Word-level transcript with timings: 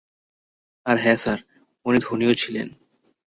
আর 0.85 0.97
হ্যাঁ 0.97 1.17
স্যার, 1.17 1.39
উনি 1.85 1.97
ধনীও 2.01 2.33
ছিলেন। 2.33 2.67